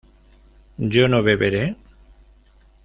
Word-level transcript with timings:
¿yo 0.79 1.07
no 1.07 1.21
beberé? 1.21 1.75